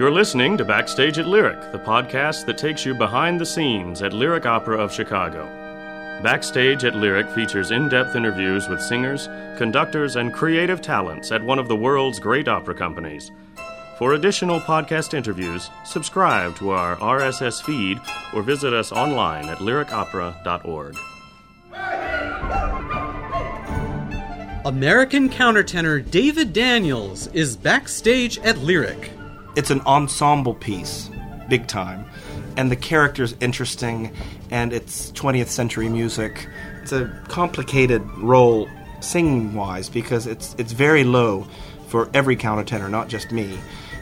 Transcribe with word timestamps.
You're 0.00 0.10
listening 0.10 0.56
to 0.56 0.64
Backstage 0.64 1.18
at 1.18 1.26
Lyric, 1.26 1.72
the 1.72 1.78
podcast 1.78 2.46
that 2.46 2.56
takes 2.56 2.86
you 2.86 2.94
behind 2.94 3.38
the 3.38 3.44
scenes 3.44 4.00
at 4.00 4.14
Lyric 4.14 4.46
Opera 4.46 4.78
of 4.78 4.90
Chicago. 4.90 5.44
Backstage 6.22 6.86
at 6.86 6.94
Lyric 6.94 7.28
features 7.32 7.70
in 7.70 7.90
depth 7.90 8.16
interviews 8.16 8.66
with 8.66 8.80
singers, 8.80 9.28
conductors, 9.58 10.16
and 10.16 10.32
creative 10.32 10.80
talents 10.80 11.30
at 11.32 11.44
one 11.44 11.58
of 11.58 11.68
the 11.68 11.76
world's 11.76 12.18
great 12.18 12.48
opera 12.48 12.74
companies. 12.74 13.30
For 13.98 14.14
additional 14.14 14.58
podcast 14.58 15.12
interviews, 15.12 15.68
subscribe 15.84 16.56
to 16.56 16.70
our 16.70 16.96
RSS 16.96 17.62
feed 17.62 18.00
or 18.32 18.42
visit 18.42 18.72
us 18.72 18.92
online 18.92 19.50
at 19.50 19.58
lyricopera.org. 19.58 20.96
American 24.64 25.28
countertenor 25.28 26.10
David 26.10 26.54
Daniels 26.54 27.26
is 27.34 27.54
backstage 27.54 28.38
at 28.38 28.56
Lyric. 28.56 29.10
It's 29.56 29.70
an 29.70 29.80
ensemble 29.82 30.54
piece, 30.54 31.10
big 31.48 31.66
time, 31.66 32.04
and 32.56 32.70
the 32.70 32.76
character's 32.76 33.34
interesting, 33.40 34.14
and 34.50 34.72
it's 34.72 35.10
20th 35.12 35.48
century 35.48 35.88
music. 35.88 36.48
It's 36.82 36.92
a 36.92 37.12
complicated 37.28 38.02
role 38.18 38.68
singing 39.00 39.54
wise 39.54 39.88
because 39.88 40.26
it's 40.26 40.54
it's 40.58 40.72
very 40.72 41.04
low 41.04 41.46
for 41.88 42.08
every 42.14 42.36
countertenor, 42.36 42.88
not 42.88 43.08
just 43.08 43.32
me. 43.32 43.58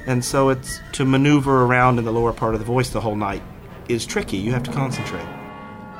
And 0.07 0.24
so 0.24 0.51
it's 0.51 0.80
to 0.93 1.05
maneuver 1.05 1.65
around 1.65 1.99
in 1.99 2.05
the 2.05 2.12
lower 2.12 2.33
part 2.33 2.55
of 2.55 2.60
the 2.60 2.66
voice 2.66 2.91
the 2.91 3.01
whole 3.01 3.16
night 3.16 3.43
is 3.88 4.07
tricky. 4.07 4.37
You 4.37 4.52
have 4.52 4.62
to 4.65 4.73
concentrate. 4.73 5.27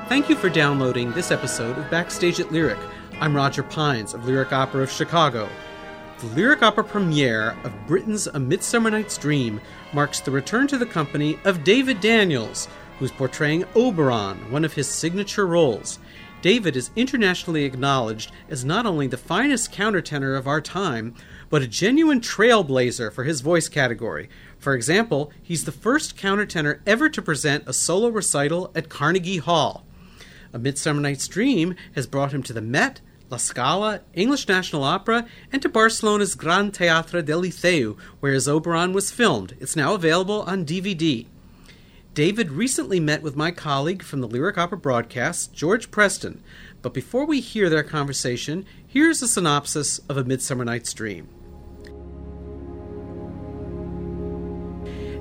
Thank 0.09 0.29
you 0.29 0.37
for 0.37 0.49
downloading 0.49 1.13
this 1.13 1.31
episode 1.31 1.77
of 1.79 1.91
Backstage 1.91 2.41
at 2.41 2.53
Lyric. 2.53 2.79
I'm 3.21 3.35
Roger 3.35 3.63
Pines 3.63 4.15
of 4.15 4.27
Lyric 4.27 4.53
Opera 4.53 4.83
of 4.83 4.91
Chicago. 4.91 5.49
The 6.21 6.27
Lyric 6.35 6.65
Opera 6.65 6.83
premiere 6.83 7.57
of 7.63 7.87
Britten's 7.87 8.27
A 8.27 8.41
Midsummer 8.41 8.91
Night's 8.91 9.17
Dream 9.17 9.61
marks 9.93 10.19
the 10.19 10.33
return 10.33 10.67
to 10.67 10.77
the 10.77 10.85
company 10.85 11.39
of 11.45 11.63
David 11.63 12.01
Daniels, 12.01 12.67
who's 12.99 13.13
portraying 13.13 13.65
Oberon, 13.77 14.51
one 14.51 14.65
of 14.65 14.73
his 14.73 14.89
signature 14.89 15.47
roles. 15.47 16.01
David 16.43 16.75
is 16.75 16.91
internationally 16.97 17.63
acknowledged 17.65 18.33
as 18.49 18.65
not 18.65 18.85
only 18.85 19.07
the 19.07 19.17
finest 19.17 19.73
countertenor 19.73 20.37
of 20.37 20.49
our 20.49 20.61
time, 20.61 21.15
but 21.51 21.63
a 21.63 21.69
genuine 21.69 22.21
trailblazer 22.21 23.13
for 23.13 23.23
his 23.23 23.41
voice 23.41 23.69
category. 23.69 24.29
For 24.59 24.75
example, 24.75 25.31
he's 25.41 25.67
the 25.67 25.71
first 25.71 26.17
countertenor 26.17 26.81
ever 26.85 27.09
to 27.09 27.23
present 27.23 27.63
a 27.69 27.73
solo 27.73 28.09
recital 28.09 28.73
at 28.75 28.89
Carnegie 28.89 29.39
Hall. 29.39 29.85
A 30.53 30.59
Midsummer 30.59 31.01
Night's 31.01 31.29
Dream 31.29 31.77
has 31.95 32.09
brought 32.09 32.35
him 32.35 32.43
to 32.43 32.53
the 32.53 32.61
Met, 32.61 33.01
La 33.31 33.37
Scala, 33.37 34.01
English 34.15 34.49
National 34.49 34.85
Opera, 34.85 35.27
and 35.53 35.61
to 35.61 35.69
Barcelona's 35.69 36.35
Gran 36.35 36.71
Teatre 36.71 37.23
del 37.23 37.43
Liceu, 37.43 37.97
where 38.21 38.33
his 38.33 38.49
Oberon 38.49 38.93
was 38.93 39.11
filmed. 39.11 39.55
It's 39.61 39.77
now 39.77 39.95
available 39.95 40.43
on 40.43 40.65
DVD. 40.65 41.27
David 42.15 42.51
recently 42.51 42.99
met 42.99 43.23
with 43.23 43.37
my 43.37 43.51
colleague 43.51 44.03
from 44.03 44.21
the 44.21 44.27
Lyric 44.27 44.57
Opera 44.57 44.79
broadcast, 44.79 45.53
George 45.53 45.91
Preston. 45.91 46.43
But 46.81 46.95
before 46.95 47.27
we 47.27 47.41
hear 47.41 47.69
their 47.69 47.83
conversation, 47.83 48.65
here's 48.87 49.23
a 49.23 49.29
synopsis 49.29 50.01
of 50.09 50.17
A 50.17 50.25
Midsummer 50.25 50.65
Night's 50.65 50.95
Dream. 50.95 51.29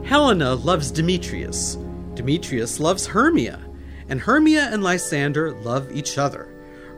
Helena 0.05 0.55
loves 0.55 0.89
Demetrius. 0.89 1.77
Demetrius 2.15 2.79
loves 2.79 3.07
Hermia. 3.07 3.59
And 4.07 4.21
Hermia 4.21 4.69
and 4.71 4.81
Lysander 4.81 5.51
love 5.61 5.91
each 5.91 6.17
other. 6.17 6.56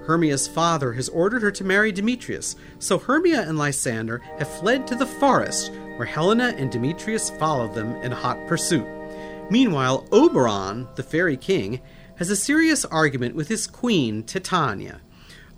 Hermia's 0.10 0.48
father 0.48 0.94
has 0.94 1.08
ordered 1.10 1.44
her 1.44 1.52
to 1.52 1.64
marry 1.64 1.92
Demetrius, 1.92 2.56
so 2.80 2.98
Hermia 2.98 3.48
and 3.48 3.60
Lysander 3.60 4.24
have 4.40 4.50
fled 4.50 4.88
to 4.88 4.96
the 4.96 5.06
forest, 5.06 5.72
where 5.98 6.08
Helena 6.08 6.56
and 6.58 6.72
Demetrius 6.72 7.30
follow 7.30 7.68
them 7.68 7.94
in 7.98 8.12
hot 8.12 8.48
pursuit. 8.48 8.88
Meanwhile, 9.52 10.08
Oberon, 10.12 10.88
the 10.96 11.04
fairy 11.04 11.38
king, 11.38 11.80
has 12.16 12.32
a 12.32 12.36
serious 12.36 12.86
argument 12.86 13.36
with 13.36 13.50
his 13.50 13.68
queen, 13.68 14.24
Titania. 14.24 15.00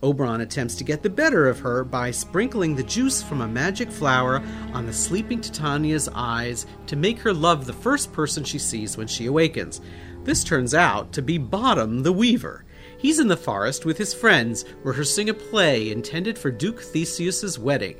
Oberon 0.03 0.41
attempts 0.41 0.75
to 0.75 0.83
get 0.83 1.01
the 1.01 1.09
better 1.09 1.47
of 1.47 1.59
her 1.59 1.85
by 1.85 2.11
sprinkling 2.11 2.75
the 2.75 2.83
juice 2.83 3.23
from 3.23 3.39
a 3.39 3.47
magic 3.47 3.89
flower 3.89 4.43
on 4.73 4.85
the 4.85 4.91
sleeping 4.91 5.39
Titania's 5.39 6.09
eyes 6.13 6.65
to 6.87 6.97
make 6.97 7.19
her 7.19 7.33
love 7.33 7.65
the 7.65 7.71
first 7.71 8.11
person 8.11 8.43
she 8.43 8.59
sees 8.59 8.97
when 8.97 9.07
she 9.07 9.27
awakens. 9.27 9.79
This 10.25 10.43
turns 10.43 10.73
out 10.73 11.13
to 11.13 11.21
be 11.21 11.37
Bottom 11.37 12.03
the 12.03 12.11
Weaver. 12.11 12.65
He's 13.01 13.19
in 13.19 13.27
the 13.27 13.35
forest 13.35 13.83
with 13.83 13.97
his 13.97 14.13
friends, 14.13 14.63
rehearsing 14.83 15.29
a 15.29 15.33
play 15.33 15.89
intended 15.89 16.37
for 16.37 16.51
Duke 16.51 16.79
Theseus's 16.79 17.57
wedding. 17.57 17.99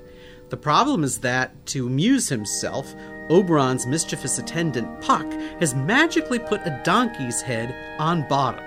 The 0.50 0.58
problem 0.58 1.04
is 1.04 1.18
that, 1.22 1.66
to 1.68 1.88
amuse 1.88 2.30
himself, 2.30 2.94
Oberon's 3.32 3.88
mischievous 3.88 4.38
attendant 4.38 5.02
Puck 5.02 5.26
has 5.60 5.74
magically 5.74 6.38
put 6.38 6.62
a 6.68 6.80
donkey's 6.84 7.42
head 7.42 7.98
on 8.00 8.28
Bottom. 8.28 8.64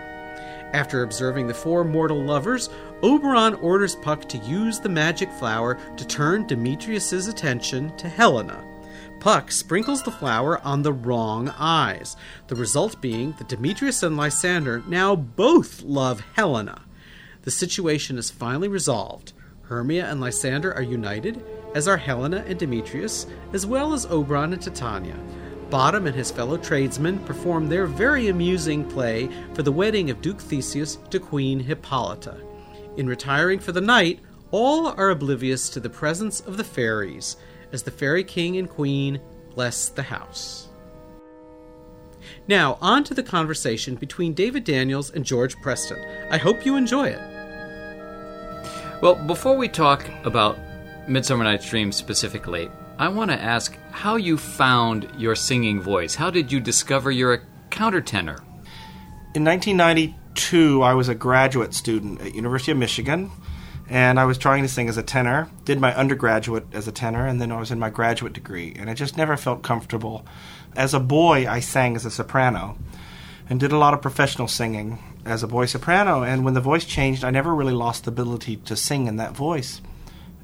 After 0.72 1.04
observing 1.04 1.46
the 1.46 1.54
four 1.54 1.84
mortal 1.84 2.20
lovers, 2.20 2.68
Oberon 3.04 3.54
orders 3.54 3.94
Puck 3.94 4.28
to 4.30 4.38
use 4.38 4.80
the 4.80 4.88
magic 4.88 5.30
flower 5.30 5.78
to 5.96 6.04
turn 6.04 6.48
Demetrius's 6.48 7.28
attention 7.28 7.96
to 7.96 8.08
Helena. 8.08 8.64
Puck 9.20 9.50
sprinkles 9.50 10.02
the 10.02 10.10
flower 10.10 10.60
on 10.60 10.82
the 10.82 10.92
wrong 10.92 11.48
eyes, 11.56 12.16
the 12.48 12.54
result 12.54 13.00
being 13.00 13.32
that 13.38 13.48
Demetrius 13.48 14.02
and 14.02 14.16
Lysander 14.16 14.82
now 14.86 15.16
both 15.16 15.82
love 15.82 16.22
Helena. 16.34 16.82
The 17.42 17.50
situation 17.50 18.18
is 18.18 18.30
finally 18.30 18.68
resolved. 18.68 19.32
Hermia 19.62 20.10
and 20.10 20.20
Lysander 20.20 20.74
are 20.74 20.82
united, 20.82 21.42
as 21.74 21.88
are 21.88 21.96
Helena 21.96 22.44
and 22.46 22.58
Demetrius, 22.58 23.26
as 23.52 23.66
well 23.66 23.94
as 23.94 24.06
Oberon 24.06 24.52
and 24.52 24.60
Titania. 24.60 25.18
Bottom 25.70 26.06
and 26.06 26.14
his 26.14 26.30
fellow 26.30 26.58
tradesmen 26.58 27.18
perform 27.20 27.68
their 27.68 27.86
very 27.86 28.28
amusing 28.28 28.84
play 28.84 29.28
for 29.54 29.62
the 29.62 29.72
wedding 29.72 30.10
of 30.10 30.20
Duke 30.20 30.40
Theseus 30.40 30.98
to 31.10 31.18
Queen 31.18 31.58
Hippolyta. 31.60 32.36
In 32.96 33.08
retiring 33.08 33.58
for 33.58 33.72
the 33.72 33.80
night, 33.80 34.20
all 34.50 34.88
are 34.88 35.10
oblivious 35.10 35.68
to 35.70 35.80
the 35.80 35.90
presence 35.90 36.40
of 36.40 36.56
the 36.56 36.64
fairies 36.64 37.36
as 37.74 37.82
the 37.82 37.90
fairy 37.90 38.24
king 38.24 38.56
and 38.56 38.70
queen 38.70 39.20
bless 39.54 39.88
the 39.88 40.02
house. 40.02 40.68
Now, 42.48 42.78
on 42.80 43.04
to 43.04 43.14
the 43.14 43.22
conversation 43.22 43.96
between 43.96 44.32
David 44.32 44.64
Daniels 44.64 45.10
and 45.10 45.24
George 45.24 45.60
Preston. 45.60 45.98
I 46.30 46.38
hope 46.38 46.64
you 46.64 46.76
enjoy 46.76 47.08
it. 47.08 47.20
Well, 49.02 49.16
before 49.16 49.56
we 49.56 49.68
talk 49.68 50.08
about 50.24 50.58
Midsummer 51.08 51.44
Night's 51.44 51.68
Dream 51.68 51.92
specifically, 51.92 52.70
I 52.98 53.08
want 53.08 53.30
to 53.30 53.40
ask 53.40 53.76
how 53.90 54.16
you 54.16 54.38
found 54.38 55.08
your 55.18 55.34
singing 55.34 55.80
voice. 55.80 56.14
How 56.14 56.30
did 56.30 56.52
you 56.52 56.60
discover 56.60 57.10
you're 57.10 57.34
a 57.34 57.40
countertenor? 57.70 58.38
In 59.34 59.44
1992, 59.44 60.82
I 60.82 60.94
was 60.94 61.08
a 61.08 61.14
graduate 61.14 61.74
student 61.74 62.20
at 62.20 62.34
University 62.34 62.72
of 62.72 62.78
Michigan 62.78 63.30
and 63.88 64.18
I 64.18 64.24
was 64.24 64.38
trying 64.38 64.62
to 64.62 64.68
sing 64.68 64.88
as 64.88 64.96
a 64.96 65.02
tenor. 65.02 65.48
Did 65.64 65.80
my 65.80 65.94
undergraduate 65.94 66.66
as 66.72 66.88
a 66.88 66.92
tenor, 66.92 67.26
and 67.26 67.40
then 67.40 67.52
I 67.52 67.58
was 67.58 67.70
in 67.70 67.78
my 67.78 67.90
graduate 67.90 68.32
degree, 68.32 68.74
and 68.76 68.88
I 68.88 68.94
just 68.94 69.16
never 69.16 69.36
felt 69.36 69.62
comfortable. 69.62 70.24
As 70.76 70.94
a 70.94 71.00
boy, 71.00 71.46
I 71.48 71.60
sang 71.60 71.96
as 71.96 72.04
a 72.04 72.10
soprano, 72.10 72.76
and 73.48 73.60
did 73.60 73.72
a 73.72 73.78
lot 73.78 73.94
of 73.94 74.02
professional 74.02 74.48
singing 74.48 74.98
as 75.24 75.42
a 75.42 75.48
boy 75.48 75.66
soprano. 75.66 76.22
And 76.22 76.44
when 76.44 76.54
the 76.54 76.60
voice 76.60 76.84
changed, 76.84 77.24
I 77.24 77.30
never 77.30 77.54
really 77.54 77.74
lost 77.74 78.04
the 78.04 78.10
ability 78.10 78.56
to 78.56 78.76
sing 78.76 79.06
in 79.06 79.16
that 79.16 79.36
voice, 79.36 79.80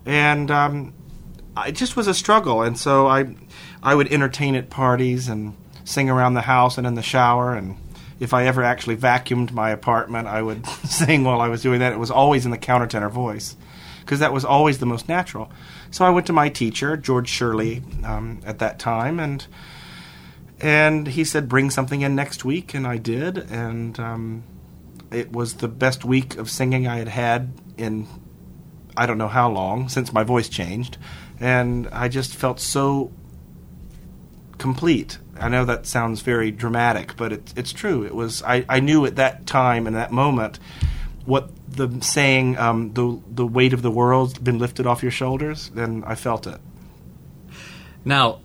and 0.05 0.51
um, 0.51 0.95
it 1.67 1.72
just 1.72 1.97
was 1.97 2.07
a 2.07 2.15
struggle. 2.15 2.62
And 2.62 2.78
so 2.78 3.07
I, 3.07 3.34
I 3.83 3.95
would 3.95 4.12
entertain 4.12 4.55
at 4.55 4.71
parties 4.71 5.28
and 5.28 5.57
sing 5.84 6.09
around 6.09 6.34
the 6.34 6.43
house 6.43 6.78
and 6.78 6.87
in 6.87 6.95
the 6.95 7.03
shower 7.03 7.55
and 7.55 7.77
if 8.20 8.34
I 8.34 8.44
ever 8.47 8.62
actually 8.62 8.97
vacuumed 8.97 9.50
my 9.50 9.70
apartment, 9.70 10.28
I 10.28 10.42
would 10.42 10.66
sing 10.84 11.25
while 11.25 11.41
I 11.41 11.48
was 11.48 11.62
doing 11.62 11.81
that. 11.81 11.92
It 11.92 11.98
was 11.98 12.10
always 12.10 12.44
in 12.44 12.53
the 12.53 12.58
countertenor 12.58 13.10
voice 13.10 13.56
because 14.00 14.20
that 14.20 14.32
was 14.32 14.44
always 14.44 14.78
the 14.78 14.86
most 14.86 15.08
natural. 15.08 15.50
So 15.91 16.04
I 16.04 16.10
went 16.10 16.26
to 16.26 16.32
my 16.32 16.50
teacher, 16.50 16.97
George 16.97 17.28
Shirley, 17.28 17.82
um, 18.04 18.41
at 18.44 18.59
that 18.59 18.78
time, 18.78 19.18
and 19.18 19.47
and 20.60 21.09
he 21.09 21.24
said, 21.24 21.48
"Bring 21.48 21.71
something 21.71 22.03
in 22.03 22.15
next 22.15 22.45
week," 22.45 22.74
and 22.74 22.86
I 22.86 22.98
did, 22.98 23.39
and 23.39 23.98
um, 23.98 24.45
it 25.10 25.33
was 25.33 25.54
the 25.54 25.68
best 25.68 26.04
week 26.04 26.36
of 26.36 26.50
singing 26.50 26.86
I 26.86 26.98
had 26.98 27.09
had 27.09 27.53
in 27.78 28.06
I 28.97 29.06
don't 29.06 29.18
know 29.18 29.28
how 29.28 29.50
long 29.50 29.89
since 29.89 30.12
my 30.12 30.24
voice 30.24 30.48
changed, 30.48 30.98
and 31.41 31.89
I 31.91 32.09
just 32.09 32.34
felt 32.34 32.60
so 32.60 33.12
complete 34.59 35.18
I 35.41 35.48
know 35.48 35.65
that 35.65 35.87
sounds 35.87 36.21
very 36.21 36.51
dramatic, 36.51 37.16
but 37.16 37.33
it's 37.33 37.54
it's 37.57 37.72
true. 37.72 38.04
It 38.04 38.15
was 38.15 38.42
I, 38.42 38.65
I 38.69 38.81
knew 38.81 39.07
at 39.07 39.16
that 39.16 39.47
time 39.47 39.87
and 39.87 39.97
that 39.97 40.13
moment 40.13 40.59
what 41.25 41.51
the 41.69 41.89
saying 42.03 42.59
um, 42.59 42.92
the 42.92 43.21
the 43.28 43.47
weight 43.47 43.72
of 43.72 43.83
the 43.83 43.91
world's 43.91 44.39
been 44.39 44.59
lifted 44.59 44.87
off 44.87 45.03
your 45.03 45.13
shoulders, 45.13 45.71
and 45.75 46.04
I 46.04 46.15
felt 46.15 46.47
it. 46.47 46.60
Now, 48.04 48.41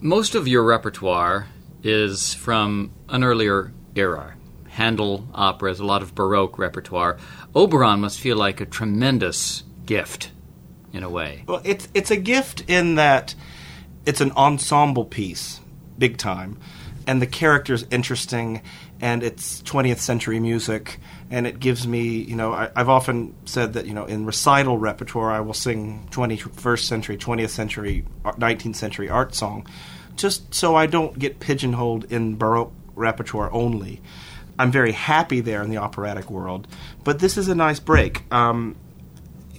most 0.00 0.34
of 0.34 0.48
your 0.48 0.64
repertoire 0.64 1.48
is 1.82 2.34
from 2.34 2.92
an 3.08 3.22
earlier 3.22 3.72
era. 3.94 4.34
Handel 4.68 5.26
operas, 5.34 5.80
a 5.80 5.84
lot 5.84 6.02
of 6.02 6.14
Baroque 6.14 6.58
repertoire. 6.58 7.16
Oberon 7.54 8.00
must 8.00 8.20
feel 8.20 8.36
like 8.36 8.60
a 8.60 8.66
tremendous 8.66 9.62
gift, 9.86 10.30
in 10.92 11.02
a 11.02 11.10
way. 11.10 11.44
Well, 11.46 11.62
it's 11.64 11.88
it's 11.94 12.10
a 12.10 12.16
gift 12.16 12.64
in 12.68 12.96
that 12.96 13.34
it's 14.04 14.20
an 14.20 14.32
ensemble 14.32 15.04
piece 15.04 15.60
big 15.98 16.16
time. 16.18 16.58
And 17.06 17.22
the 17.22 17.26
character's 17.26 17.84
interesting, 17.90 18.62
and 19.00 19.22
it's 19.22 19.62
20th 19.62 19.98
century 19.98 20.40
music, 20.40 20.98
and 21.30 21.46
it 21.46 21.60
gives 21.60 21.86
me, 21.86 22.08
you 22.22 22.34
know, 22.34 22.52
I, 22.52 22.70
I've 22.74 22.88
often 22.88 23.34
said 23.44 23.74
that, 23.74 23.86
you 23.86 23.94
know, 23.94 24.06
in 24.06 24.26
recital 24.26 24.76
repertoire, 24.78 25.30
I 25.30 25.40
will 25.40 25.54
sing 25.54 26.08
21st 26.10 26.82
century, 26.82 27.16
20th 27.16 27.50
century, 27.50 28.04
19th 28.24 28.74
century 28.74 29.08
art 29.08 29.36
song, 29.36 29.68
just 30.16 30.52
so 30.52 30.74
I 30.74 30.86
don't 30.86 31.16
get 31.16 31.38
pigeonholed 31.38 32.10
in 32.10 32.36
Baroque 32.36 32.72
repertoire 32.96 33.52
only. 33.52 34.00
I'm 34.58 34.72
very 34.72 34.92
happy 34.92 35.40
there 35.40 35.62
in 35.62 35.70
the 35.70 35.76
operatic 35.76 36.30
world, 36.30 36.66
but 37.04 37.18
this 37.18 37.36
is 37.36 37.48
a 37.48 37.54
nice 37.54 37.78
break. 37.78 38.22
Um, 38.32 38.74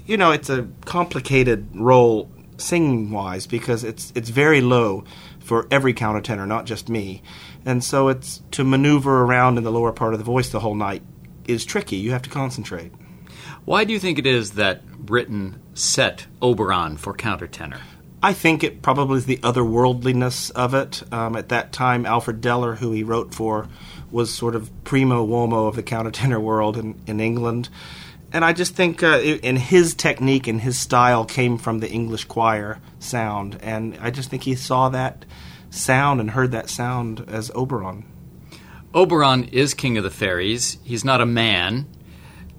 you 0.05 0.17
know, 0.17 0.31
it's 0.31 0.49
a 0.49 0.67
complicated 0.85 1.67
role 1.75 2.29
singing 2.57 3.11
wise 3.11 3.45
because 3.45 3.83
it's 3.83 4.11
it's 4.15 4.29
very 4.29 4.61
low 4.61 5.03
for 5.47 5.67
every 5.71 5.93
countertenor, 5.93 6.47
not 6.47 6.65
just 6.65 6.89
me, 6.89 7.23
and 7.65 7.83
so 7.83 8.09
it's 8.09 8.41
to 8.51 8.63
maneuver 8.63 9.23
around 9.23 9.57
in 9.57 9.63
the 9.63 9.71
lower 9.71 9.93
part 9.93 10.13
of 10.13 10.19
the 10.19 10.25
voice 10.25 10.49
the 10.49 10.59
whole 10.59 10.75
night 10.75 11.01
is 11.47 11.63
tricky. 11.63 11.95
You 11.95 12.11
have 12.11 12.21
to 12.23 12.29
concentrate. 12.29 12.91
Why 13.63 13.85
do 13.85 13.93
you 13.93 13.99
think 13.99 14.19
it 14.19 14.25
is 14.25 14.51
that 14.51 14.85
Britten 14.87 15.61
set 15.73 16.27
Oberon 16.41 16.97
for 16.97 17.13
countertenor? 17.13 17.79
I 18.21 18.33
think 18.33 18.63
it 18.63 18.81
probably 18.81 19.19
is 19.19 19.25
the 19.25 19.37
otherworldliness 19.37 20.51
of 20.51 20.73
it. 20.73 21.03
Um, 21.13 21.35
at 21.35 21.49
that 21.49 21.71
time, 21.71 22.05
Alfred 22.05 22.41
Deller, 22.41 22.77
who 22.77 22.91
he 22.91 23.03
wrote 23.03 23.33
for, 23.33 23.67
was 24.11 24.33
sort 24.33 24.55
of 24.55 24.71
primo 24.83 25.25
uomo 25.25 25.67
of 25.67 25.75
the 25.75 25.83
countertenor 25.83 26.41
world 26.41 26.77
in, 26.77 26.99
in 27.07 27.19
England. 27.19 27.69
And 28.33 28.43
I 28.43 28.53
just 28.53 28.75
think 28.75 29.03
uh, 29.03 29.19
in 29.19 29.55
his 29.55 29.93
technique 29.93 30.47
and 30.47 30.59
his 30.59 30.77
style 30.77 31.25
came 31.25 31.57
from 31.57 31.79
the 31.79 31.89
English 31.89 32.25
choir 32.25 32.79
sound. 32.99 33.57
And 33.61 33.97
I 34.01 34.11
just 34.11 34.29
think 34.29 34.43
he 34.43 34.55
saw 34.55 34.89
that 34.89 35.25
sound 35.69 36.19
and 36.19 36.31
heard 36.31 36.51
that 36.51 36.69
sound 36.69 37.23
as 37.27 37.51
Oberon. 37.55 38.05
Oberon 38.93 39.45
is 39.45 39.73
king 39.73 39.97
of 39.97 40.03
the 40.03 40.09
fairies. 40.09 40.77
He's 40.83 41.05
not 41.05 41.21
a 41.21 41.25
man, 41.25 41.87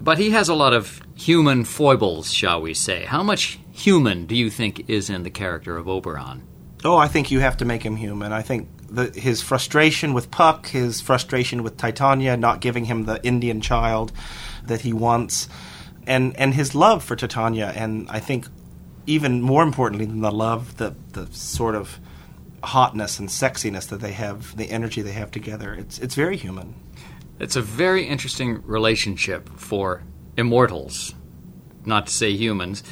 but 0.01 0.19
he 0.19 0.31
has 0.31 0.49
a 0.49 0.55
lot 0.55 0.73
of 0.73 1.03
human 1.15 1.65
foibles, 1.65 2.33
shall 2.33 2.61
we 2.61 2.75
say. 2.75 3.05
How 3.05 3.23
much 3.23 3.59
human 3.73 4.27
do 4.27 4.37
you 4.37 4.51
think 4.51 4.89
is 4.89 5.11
in 5.11 5.23
the 5.23 5.31
character 5.31 5.77
of 5.77 5.89
Oberon? 5.89 6.47
Oh, 6.85 6.97
I 6.97 7.09
think 7.09 7.31
you 7.31 7.41
have 7.41 7.57
to 7.59 7.65
make 7.65 7.83
him 7.83 7.97
human. 7.97 8.33
I 8.33 8.43
think 8.43 8.69
the, 8.89 9.11
his 9.11 9.43
frustration 9.43 10.15
with 10.15 10.31
Puck, 10.31 10.69
his 10.69 11.01
frustration 11.01 11.63
with 11.63 11.77
Titania 11.77 12.37
not 12.37 12.61
giving 12.61 12.85
him 12.85 13.05
the 13.05 13.25
Indian 13.25 13.61
child 13.61 14.13
that 14.65 14.83
he 14.83 14.93
wants, 14.93 15.49
and 16.07 16.37
and 16.37 16.55
his 16.55 16.75
love 16.75 17.03
for 17.03 17.17
Titania, 17.17 17.73
and 17.75 18.09
I 18.11 18.21
think 18.21 18.47
even 19.07 19.43
more 19.43 19.63
importantly 19.63 20.07
than 20.07 20.21
the 20.21 20.31
love, 20.31 20.77
the 20.77 20.95
the 21.13 21.27
sort 21.33 21.75
of 21.75 21.99
hotness 22.63 23.19
and 23.19 23.29
sexiness 23.29 23.89
that 23.89 24.01
they 24.01 24.13
have, 24.13 24.57
the 24.57 24.71
energy 24.71 25.03
they 25.03 25.13
have 25.13 25.31
together. 25.31 25.75
It's 25.75 25.99
it's 25.99 26.15
very 26.15 26.37
human. 26.37 26.75
It's 27.41 27.57
a 27.57 27.63
very 27.63 28.05
interesting 28.05 28.63
relationship 28.67 29.49
for 29.57 30.03
immortals, 30.37 31.15
not 31.85 32.07
to 32.07 32.13
say 32.13 32.31
humans. 32.33 32.83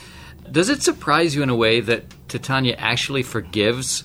Does 0.50 0.69
it 0.69 0.83
surprise 0.83 1.35
you 1.35 1.43
in 1.43 1.50
a 1.50 1.56
way 1.56 1.81
that 1.81 2.05
Titania 2.28 2.75
actually 2.76 3.23
forgives 3.23 4.05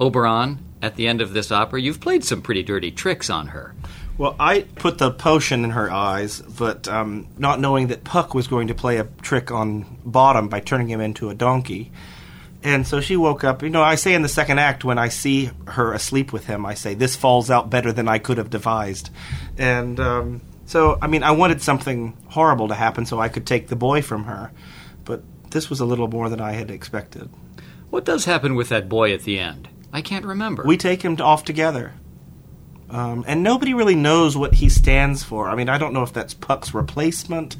Oberon 0.00 0.58
at 0.80 0.96
the 0.96 1.08
end 1.08 1.20
of 1.20 1.32
this 1.32 1.52
opera? 1.52 1.80
You've 1.80 2.00
played 2.00 2.24
some 2.24 2.42
pretty 2.42 2.62
dirty 2.62 2.90
tricks 2.90 3.30
on 3.30 3.48
her. 3.48 3.74
Well, 4.18 4.36
I 4.38 4.60
put 4.60 4.98
the 4.98 5.10
potion 5.10 5.64
in 5.64 5.70
her 5.70 5.90
eyes, 5.90 6.40
but 6.40 6.86
um, 6.86 7.28
not 7.38 7.60
knowing 7.60 7.88
that 7.88 8.04
Puck 8.04 8.34
was 8.34 8.46
going 8.46 8.68
to 8.68 8.74
play 8.74 8.98
a 8.98 9.04
trick 9.22 9.50
on 9.50 9.98
Bottom 10.04 10.48
by 10.48 10.60
turning 10.60 10.88
him 10.88 11.00
into 11.00 11.30
a 11.30 11.34
donkey. 11.34 11.92
And 12.62 12.86
so 12.86 13.00
she 13.00 13.16
woke 13.16 13.42
up. 13.42 13.62
You 13.62 13.70
know, 13.70 13.82
I 13.82 13.96
say 13.96 14.14
in 14.14 14.22
the 14.22 14.28
second 14.28 14.58
act 14.58 14.84
when 14.84 14.98
I 14.98 15.08
see 15.08 15.50
her 15.66 15.92
asleep 15.92 16.32
with 16.32 16.46
him, 16.46 16.64
I 16.64 16.74
say, 16.74 16.94
This 16.94 17.16
falls 17.16 17.50
out 17.50 17.70
better 17.70 17.92
than 17.92 18.06
I 18.06 18.18
could 18.18 18.38
have 18.38 18.50
devised. 18.50 19.10
And 19.58 19.98
um, 19.98 20.42
so, 20.66 20.98
I 21.02 21.06
mean, 21.06 21.22
I 21.22 21.32
wanted 21.32 21.60
something 21.62 22.16
horrible 22.28 22.68
to 22.68 22.74
happen 22.74 23.06
so 23.06 23.18
I 23.18 23.28
could 23.28 23.46
take 23.46 23.68
the 23.68 23.76
boy 23.76 24.02
from 24.02 24.24
her. 24.24 24.52
But 25.04 25.24
this 25.52 25.70
was 25.70 25.80
a 25.80 25.84
little 25.84 26.08
more 26.08 26.28
than 26.28 26.40
I 26.40 26.52
had 26.52 26.70
expected. 26.70 27.30
What 27.90 28.04
does 28.04 28.24
happen 28.24 28.54
with 28.54 28.68
that 28.70 28.88
boy 28.88 29.12
at 29.12 29.22
the 29.22 29.38
end? 29.38 29.68
I 29.92 30.00
can't 30.00 30.24
remember. 30.24 30.64
We 30.64 30.76
take 30.76 31.02
him 31.02 31.20
off 31.20 31.44
together. 31.44 31.92
Um, 32.88 33.24
and 33.26 33.42
nobody 33.42 33.72
really 33.72 33.94
knows 33.94 34.36
what 34.36 34.54
he 34.54 34.68
stands 34.68 35.22
for. 35.22 35.48
I 35.48 35.54
mean, 35.54 35.68
I 35.68 35.78
don't 35.78 35.94
know 35.94 36.02
if 36.02 36.12
that's 36.12 36.34
Puck's 36.34 36.74
replacement 36.74 37.56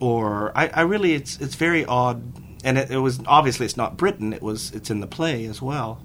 or 0.00 0.56
I, 0.56 0.68
I 0.68 0.80
really 0.82 1.14
it's 1.14 1.40
it's 1.40 1.54
very 1.54 1.84
odd 1.84 2.22
and 2.64 2.78
it, 2.78 2.90
it, 2.90 2.98
was 2.98 3.20
obviously 3.26 3.66
it's 3.66 3.76
not 3.76 3.96
Britten. 3.96 4.32
It 4.32 4.42
was 4.42 4.70
it's 4.72 4.90
in 4.90 5.00
the 5.00 5.06
play 5.06 5.46
as 5.46 5.62
well. 5.62 6.02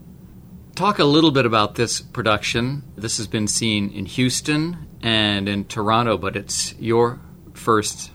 Talk 0.75 0.97
a 0.97 1.03
little 1.03 1.31
bit 1.31 1.45
about 1.45 1.75
this 1.75 2.01
production. 2.01 2.83
This 2.95 3.18
has 3.18 3.27
been 3.27 3.47
seen 3.47 3.91
in 3.91 4.06
Houston 4.07 4.88
and 5.01 5.47
in 5.47 5.65
Toronto, 5.65 6.18
but 6.18 6.35
it's 6.35 6.74
your 6.80 7.19
first 7.53 8.12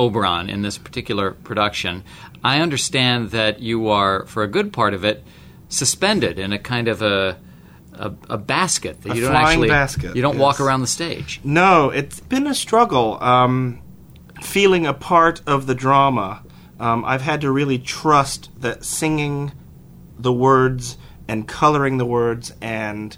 Oberon 0.00 0.48
in 0.48 0.62
this 0.62 0.78
particular 0.78 1.32
production. 1.32 2.02
I 2.42 2.60
understand 2.60 3.30
that 3.32 3.60
you 3.60 3.88
are, 3.88 4.24
for 4.26 4.42
a 4.42 4.48
good 4.48 4.72
part 4.72 4.94
of 4.94 5.04
it, 5.04 5.22
suspended 5.68 6.38
in 6.38 6.52
a 6.52 6.58
kind 6.58 6.88
of 6.88 7.02
a 7.02 7.38
a, 7.92 8.12
a 8.30 8.38
basket 8.38 9.02
that 9.02 9.12
a 9.12 9.14
you 9.14 9.20
don't 9.20 9.36
actually 9.36 9.68
basket, 9.68 10.16
you 10.16 10.22
don't 10.22 10.36
yes. 10.36 10.40
walk 10.40 10.60
around 10.60 10.80
the 10.80 10.86
stage. 10.86 11.40
No, 11.44 11.90
it's 11.90 12.20
been 12.20 12.46
a 12.46 12.54
struggle. 12.54 13.22
Um, 13.22 13.82
feeling 14.40 14.86
a 14.86 14.94
part 14.94 15.42
of 15.46 15.66
the 15.66 15.74
drama, 15.74 16.42
um, 16.78 17.04
I've 17.04 17.20
had 17.20 17.42
to 17.42 17.50
really 17.50 17.78
trust 17.78 18.48
that 18.62 18.84
singing 18.84 19.52
the 20.18 20.32
words 20.32 20.96
and 21.28 21.46
coloring 21.46 21.98
the 21.98 22.06
words 22.06 22.54
and 22.62 23.16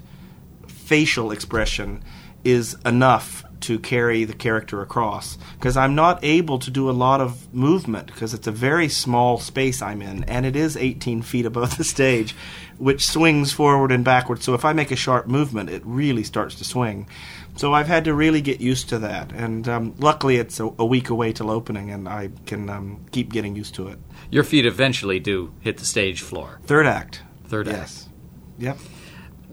facial 0.67 1.31
expression 1.31 2.03
is 2.43 2.75
enough 2.85 3.45
to 3.63 3.79
carry 3.79 4.25
the 4.25 4.33
character 4.33 4.81
across. 4.81 5.37
Because 5.55 5.77
I'm 5.77 5.95
not 5.95 6.19
able 6.23 6.59
to 6.59 6.69
do 6.69 6.89
a 6.89 6.91
lot 6.91 7.21
of 7.21 7.53
movement 7.53 8.07
because 8.07 8.33
it's 8.33 8.47
a 8.47 8.51
very 8.51 8.89
small 8.89 9.39
space 9.39 9.81
I'm 9.81 10.01
in 10.01 10.25
and 10.25 10.45
it 10.45 10.55
is 10.55 10.75
18 10.75 11.21
feet 11.21 11.45
above 11.45 11.77
the 11.77 11.83
stage 11.83 12.35
which 12.77 13.05
swings 13.05 13.53
forward 13.53 13.91
and 13.91 14.03
backward 14.03 14.41
so 14.41 14.55
if 14.55 14.65
I 14.65 14.73
make 14.73 14.91
a 14.91 14.95
sharp 14.95 15.27
movement 15.27 15.69
it 15.69 15.81
really 15.85 16.23
starts 16.23 16.55
to 16.55 16.63
swing. 16.63 17.07
So 17.55 17.73
I've 17.73 17.87
had 17.87 18.05
to 18.05 18.13
really 18.13 18.41
get 18.41 18.59
used 18.59 18.89
to 18.89 18.99
that 18.99 19.31
and 19.31 19.67
um, 19.69 19.95
luckily 19.97 20.37
it's 20.37 20.59
a, 20.59 20.65
a, 20.77 20.85
week 20.85 21.09
away 21.09 21.31
till 21.31 21.49
opening 21.49 21.91
and 21.91 22.09
I 22.09 22.31
can 22.45 22.69
um, 22.69 23.05
keep 23.11 23.31
getting 23.31 23.55
used 23.55 23.75
to 23.75 23.87
it. 23.87 23.99
Your 24.29 24.43
feet 24.43 24.65
eventually 24.65 25.19
do 25.19 25.53
hit 25.61 25.77
the 25.77 25.85
stage 25.85 26.21
floor. 26.21 26.59
Third 26.65 26.85
act. 26.85 27.21
Third 27.45 27.67
yes. 27.67 27.75
act. 27.75 27.81
Yes. 27.81 28.09
yep. 28.57 28.77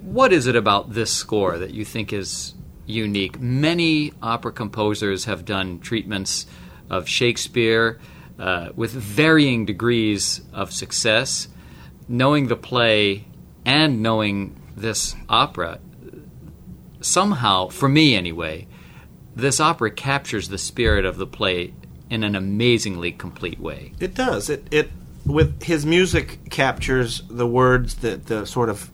What 0.01 0.33
is 0.33 0.47
it 0.47 0.57
about 0.57 0.95
this 0.95 1.13
score 1.13 1.59
that 1.59 1.73
you 1.73 1.85
think 1.85 2.13
is 2.13 2.55
unique. 2.91 3.41
Many 3.41 4.13
opera 4.23 4.53
composers 4.53 5.25
have 5.25 5.45
done 5.45 5.79
treatments 5.81 6.47
of 6.89 7.09
Shakespeare 7.09 7.99
uh, 8.39 8.71
with 8.75 8.93
varying 8.93 9.65
degrees 9.65 10.41
of 10.53 10.73
success. 10.73 11.49
Knowing 12.09 12.49
the 12.49 12.57
play 12.57 13.25
and 13.65 14.03
knowing 14.03 14.61
this 14.77 15.15
opera, 15.29 15.79
somehow, 17.01 17.69
for 17.69 17.89
me 17.89 18.17
anyway, 18.17 18.67
this 19.37 19.61
opera 19.61 19.91
captures 19.91 20.49
the 20.49 20.59
spirit 20.59 21.05
of 21.05 21.17
the 21.19 21.27
play 21.27 21.73
in 22.11 22.25
an 22.25 22.35
amazingly 22.35 23.13
complete 23.13 23.61
way. 23.61 23.93
It 24.01 24.15
does. 24.15 24.51
It 24.51 24.67
it 24.73 24.91
with 25.25 25.63
his 25.63 25.87
music 25.87 26.51
captures 26.51 27.23
the 27.31 27.47
words, 27.47 27.97
that 27.97 28.27
the 28.27 28.45
sort 28.45 28.69
of 28.69 28.91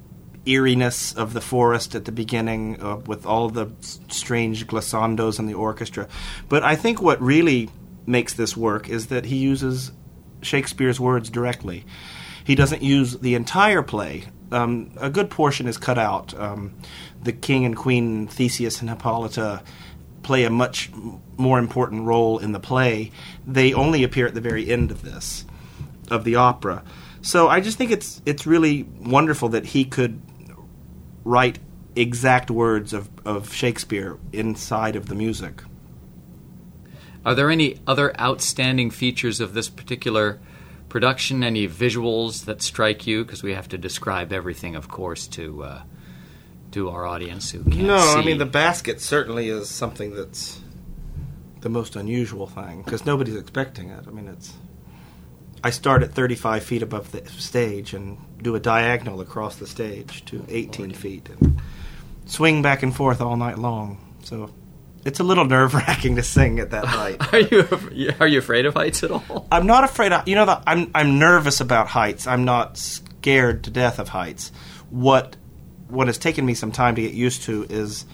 eeriness 0.47 1.13
of 1.15 1.33
the 1.33 1.41
forest 1.41 1.95
at 1.95 2.05
the 2.05 2.13
beginning 2.13 2.81
uh, 2.83 2.97
with 2.97 3.27
all 3.27 3.49
the 3.49 3.71
strange 3.81 4.67
glissandos 4.67 5.39
in 5.39 5.47
the 5.47 5.55
orchestra. 5.55 6.09
But 6.49 6.63
I 6.63 6.77
think 6.77 7.03
what 7.03 7.21
really 7.21 7.71
makes 8.07 8.35
this 8.35 8.57
work 8.57 8.89
is 8.89 9.09
that 9.09 9.27
he 9.27 9.37
uses 9.37 9.93
Shakespeare's 10.43 11.01
words 11.01 11.31
directly. 11.31 11.85
He 12.45 12.55
doesn't 12.55 12.83
use 12.83 13.19
the 13.19 13.35
entire 13.35 13.83
play. 13.83 14.27
Um, 14.53 14.93
a 14.99 15.11
good 15.11 15.31
portion 15.31 15.67
is 15.67 15.77
cut 15.77 15.99
out. 15.99 16.39
Um, 16.39 16.75
the 17.23 17.33
king 17.33 17.65
and 17.65 17.77
queen, 17.77 18.29
Theseus 18.29 18.81
and 18.81 18.89
Hippolyta, 18.89 19.63
play 20.23 20.45
a 20.45 20.51
much 20.51 20.91
more 21.37 21.59
important 21.59 22.05
role 22.05 22.39
in 22.39 22.53
the 22.53 22.61
play. 22.61 23.11
They 23.47 23.75
only 23.75 24.05
appear 24.05 24.27
at 24.27 24.35
the 24.35 24.41
very 24.41 24.71
end 24.71 24.91
of 24.91 25.03
this, 25.03 25.45
of 26.11 26.25
the 26.25 26.37
opera. 26.37 26.85
So 27.23 27.49
I 27.49 27.61
just 27.61 27.77
think 27.77 27.91
it's 27.91 28.23
it's 28.25 28.47
really 28.47 28.85
wonderful 28.85 29.49
that 29.49 29.67
he 29.67 29.85
could 29.85 30.21
write 31.27 31.59
exact 31.97 32.51
words 32.51 32.93
of, 32.93 33.11
of 33.25 33.53
Shakespeare 33.53 34.17
inside 34.33 34.95
of 34.95 35.09
the 35.09 35.15
music. 35.15 35.63
Are 37.25 37.35
there 37.35 37.51
any 37.51 37.81
other 37.87 38.19
outstanding 38.21 38.91
features 38.91 39.41
of 39.41 39.53
this 39.53 39.69
particular 39.69 40.39
production? 40.89 41.43
Any 41.43 41.67
visuals 41.67 42.45
that 42.45 42.63
strike 42.63 43.09
you? 43.09 43.25
Because 43.25 43.43
we 43.43 43.55
have 43.55 43.69
to 43.71 43.79
describe 43.79 44.33
everything, 44.33 44.77
of 44.77 44.89
course, 44.89 45.27
to 45.29 45.65
uh, 45.65 45.83
to 46.71 46.91
our 46.91 47.05
audience 47.05 47.51
who 47.51 47.65
can't 47.65 47.89
no, 47.89 47.99
see. 47.99 48.21
I 48.21 48.25
mean 48.25 48.39
the 48.39 48.47
basket 48.47 49.01
certainly 49.01 49.49
is 49.49 49.69
something 49.69 50.15
that's 50.15 50.61
the 51.61 51.69
most 51.69 51.97
unusual 51.97 52.47
thing 52.47 52.83
because 52.83 53.05
nobody's 53.05 53.37
expecting 53.37 53.91
it. 53.91 54.05
I 54.07 54.11
mean 54.11 54.29
it's 54.29 54.53
I 55.65 55.71
start 55.71 56.03
at 56.03 56.13
35 56.13 56.63
feet 56.63 56.83
above 56.83 57.13
the 57.13 57.27
stage 57.31 57.95
and 57.95 58.19
do 58.43 58.55
a 58.55 58.61
diagonal 58.61 59.21
across 59.21 59.57
the 59.57 59.67
stage 59.67 60.25
to 60.27 60.45
18 60.49 60.93
feet 60.93 61.29
and 61.29 61.61
swing 62.27 62.63
back 62.63 62.83
and 62.83 62.95
forth 62.95 63.21
all 63.21 63.37
night 63.37 63.59
long. 63.59 63.99
So 64.23 64.51
it's 65.05 65.21
a 65.21 65.25
little 65.25 65.45
nerve 65.45 65.75
wracking 65.75 66.17
to 66.17 66.23
sing 66.23 66.59
at 66.59 66.71
that 66.71 66.85
height. 66.87 67.33
Are 67.33 67.41
you 67.41 68.15
are 68.21 68.27
you 68.27 68.39
afraid 68.39 68.67
of 68.67 68.75
heights 68.75 69.03
at 69.03 69.11
all? 69.11 69.47
I'm 69.51 69.67
not 69.67 69.85
afraid 69.85 70.13
of 70.13 70.29
you 70.29 70.35
know 70.35 70.47
that 70.47 70.63
I'm 70.67 70.91
I'm 70.95 71.19
nervous 71.19 71.61
about 71.61 71.89
heights. 71.89 72.27
I'm 72.27 72.45
not 72.45 72.77
scared 72.77 73.65
to 73.65 73.71
death 73.71 73.99
of 73.99 74.09
heights. 74.09 74.53
What 74.91 75.37
what 75.89 76.09
has 76.09 76.19
taken 76.19 76.45
me 76.45 76.55
some 76.55 76.73
time 76.73 76.97
to 76.97 77.03
get 77.03 77.15
used 77.15 77.43
to 77.45 77.65
is 77.65 78.05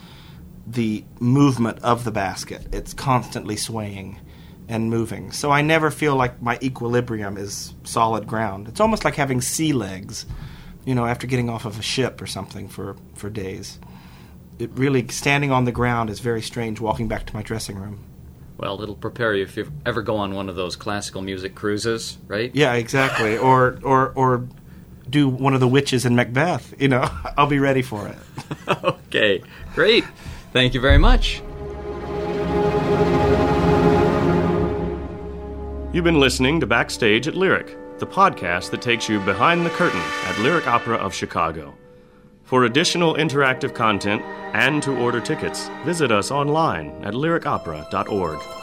the 0.66 1.04
movement 1.18 1.80
of 1.80 2.04
the 2.04 2.10
basket. 2.12 2.66
It's 2.72 2.94
constantly 2.94 3.56
swaying 3.56 4.20
and 4.68 4.90
moving. 4.90 5.32
So 5.32 5.50
I 5.50 5.62
never 5.62 5.90
feel 5.90 6.16
like 6.16 6.40
my 6.40 6.58
equilibrium 6.62 7.36
is 7.36 7.74
solid 7.84 8.26
ground. 8.26 8.68
It's 8.68 8.80
almost 8.80 9.04
like 9.04 9.14
having 9.14 9.40
sea 9.40 9.72
legs, 9.72 10.26
you 10.84 10.94
know, 10.94 11.06
after 11.06 11.26
getting 11.26 11.50
off 11.50 11.64
of 11.64 11.78
a 11.78 11.82
ship 11.82 12.20
or 12.20 12.26
something 12.26 12.68
for, 12.68 12.96
for 13.14 13.30
days. 13.30 13.78
It 14.58 14.70
really, 14.74 15.06
standing 15.08 15.50
on 15.50 15.64
the 15.64 15.72
ground 15.72 16.10
is 16.10 16.20
very 16.20 16.42
strange 16.42 16.80
walking 16.80 17.08
back 17.08 17.26
to 17.26 17.34
my 17.34 17.42
dressing 17.42 17.76
room. 17.76 18.04
Well, 18.58 18.80
it'll 18.80 18.94
prepare 18.94 19.34
you 19.34 19.42
if 19.42 19.56
you 19.56 19.72
ever 19.84 20.02
go 20.02 20.16
on 20.16 20.34
one 20.34 20.48
of 20.48 20.54
those 20.54 20.76
classical 20.76 21.20
music 21.22 21.54
cruises, 21.54 22.18
right? 22.28 22.54
Yeah, 22.54 22.74
exactly. 22.74 23.36
or, 23.36 23.78
or, 23.82 24.10
or 24.10 24.46
do 25.10 25.28
one 25.28 25.54
of 25.54 25.60
the 25.60 25.68
witches 25.68 26.06
in 26.06 26.14
Macbeth. 26.14 26.80
You 26.80 26.88
know, 26.88 27.08
I'll 27.36 27.46
be 27.46 27.58
ready 27.58 27.82
for 27.82 28.08
it. 28.08 28.18
okay, 28.84 29.42
great. 29.74 30.04
Thank 30.52 30.74
you 30.74 30.80
very 30.80 30.98
much. 30.98 31.42
You've 35.92 36.04
been 36.04 36.20
listening 36.20 36.58
to 36.60 36.66
Backstage 36.66 37.28
at 37.28 37.34
Lyric, 37.34 37.76
the 37.98 38.06
podcast 38.06 38.70
that 38.70 38.80
takes 38.80 39.10
you 39.10 39.20
behind 39.20 39.66
the 39.66 39.70
curtain 39.70 40.00
at 40.00 40.38
Lyric 40.38 40.66
Opera 40.66 40.96
of 40.96 41.12
Chicago. 41.12 41.74
For 42.44 42.64
additional 42.64 43.16
interactive 43.16 43.74
content 43.74 44.22
and 44.54 44.82
to 44.84 44.96
order 44.96 45.20
tickets, 45.20 45.68
visit 45.84 46.10
us 46.10 46.30
online 46.30 46.88
at 47.04 47.12
lyricopera.org. 47.12 48.61